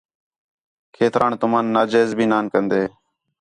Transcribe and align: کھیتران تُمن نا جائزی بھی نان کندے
کھیتران 0.95 1.31
تُمن 1.39 1.65
نا 1.73 1.81
جائزی 1.91 2.13
بھی 2.17 2.25
نان 2.31 2.45
کندے 2.51 2.83